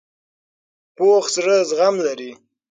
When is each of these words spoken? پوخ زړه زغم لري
پوخ 0.95 1.23
زړه 1.35 1.55
زغم 1.69 1.95
لري 2.07 2.31